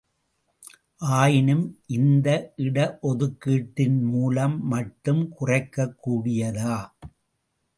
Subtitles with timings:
[1.17, 1.63] ஆயினும்,
[1.87, 2.27] இந்த
[2.55, 6.79] இட ஒதுக்கீட்டின் மூலம் மட்டும் குறைக்க கூடியதா?